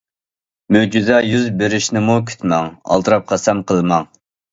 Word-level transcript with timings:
مۆجىزە 0.77 1.19
يۈر 1.31 1.43
بېرىشنىمۇ 1.59 2.15
كۈتمەڭ، 2.31 2.71
ئالدىراپ 2.95 3.29
قەسەم 3.33 3.63
قىلماڭ. 3.73 4.09